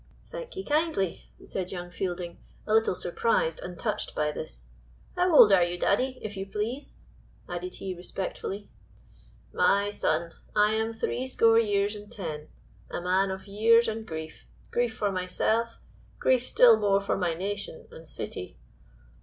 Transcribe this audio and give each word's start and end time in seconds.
"Thank 0.25 0.55
ye 0.55 0.63
kindly," 0.63 1.25
said 1.45 1.71
young 1.71 1.91
Fielding, 1.91 2.39
a 2.65 2.73
little 2.73 2.95
surprised 2.95 3.59
and 3.59 3.77
touched 3.77 4.15
by 4.15 4.31
this. 4.31 4.65
"How 5.15 5.31
old 5.31 5.53
are 5.53 5.61
you, 5.63 5.77
daddy, 5.77 6.17
if 6.23 6.35
you 6.35 6.47
please?" 6.47 6.95
added 7.47 7.75
he 7.75 7.93
respectfully. 7.93 8.71
"My 9.53 9.91
son, 9.91 10.31
I 10.55 10.71
am 10.71 10.91
threescore 10.91 11.59
years 11.59 11.93
and 11.95 12.11
ten 12.11 12.47
a 12.89 12.99
man 12.99 13.29
of 13.29 13.45
years 13.45 13.87
and 13.87 14.03
grief 14.03 14.47
grief 14.71 14.95
for 14.97 15.11
myself, 15.11 15.77
grief 16.17 16.47
still 16.47 16.77
more 16.79 16.99
for 16.99 17.15
my 17.15 17.35
nation 17.35 17.87
and 17.91 18.07
city. 18.07 18.57